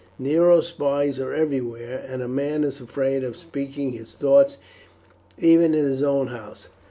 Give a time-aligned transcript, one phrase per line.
[0.17, 4.57] Nero's spies are everywhere, and a man is afraid of speaking his thoughts
[5.37, 6.69] even in his own house.